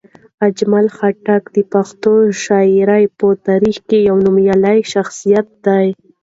[0.47, 2.13] اجمل خټک د پښتو
[2.43, 5.87] شاعرۍ په تاریخ کې یو نومیالی شخصیت دی.